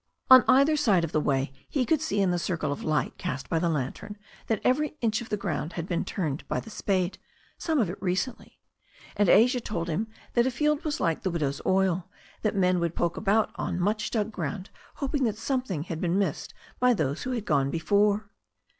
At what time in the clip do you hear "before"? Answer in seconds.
17.69-18.31